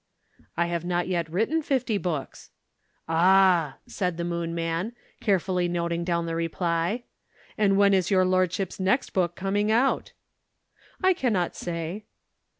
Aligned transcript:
"I 0.57 0.65
have 0.65 0.83
not 0.83 1.07
yet 1.07 1.29
written 1.29 1.61
fifty 1.61 1.99
books." 1.99 2.49
"Ah!" 3.07 3.75
said 3.85 4.17
the 4.17 4.23
Moon 4.23 4.55
man, 4.55 4.93
carefully 5.19 5.67
noting 5.67 6.03
down 6.03 6.25
the 6.25 6.33
reply. 6.35 7.03
"And 7.55 7.77
when 7.77 7.93
is 7.93 8.09
your 8.09 8.25
lordship's 8.25 8.79
next 8.79 9.11
book 9.13 9.35
coming 9.35 9.71
out?" 9.71 10.13
"I 11.03 11.13
cannot 11.13 11.55
say." 11.55 12.05